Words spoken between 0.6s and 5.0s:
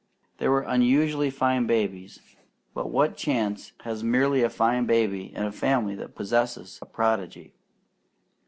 unusually fine babies, but what chance has merely a fine